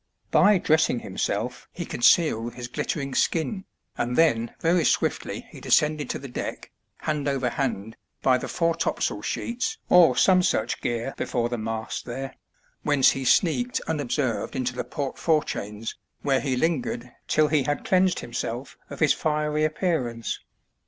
By 0.31 0.57
dressing 0.57 1.01
himself 1.01 1.69
he 1.71 1.85
concealed 1.85 2.55
his 2.55 2.67
glitter 2.67 2.99
ing 2.99 3.13
skin, 3.13 3.65
and 3.99 4.15
then 4.17 4.55
very 4.59 4.83
swiftly 4.83 5.45
he 5.51 5.61
descended 5.61 6.09
to 6.09 6.17
the 6.17 6.27
deck, 6.27 6.71
hand 7.01 7.27
over 7.27 7.49
hand, 7.51 7.95
by 8.23 8.39
the 8.39 8.47
foretopsail 8.47 9.21
sheets 9.21 9.77
or 9.89 10.17
some 10.17 10.41
such 10.41 10.81
gear 10.81 11.13
before 11.17 11.49
the 11.49 11.59
mast 11.59 12.05
there, 12.05 12.35
whence 12.81 13.11
he 13.11 13.23
sneaked 13.23 13.79
unobserved 13.85 14.55
into 14.55 14.73
the 14.73 14.83
port 14.83 15.17
forechains, 15.19 15.93
where 16.23 16.39
he 16.41 16.55
lingered 16.55 17.11
till 17.27 17.49
he 17.49 17.61
had 17.61 17.85
cleansed 17.85 18.21
himself 18.21 18.79
of 18.89 19.01
his 19.01 19.13
fiery 19.13 19.63
appearance. 19.63 20.39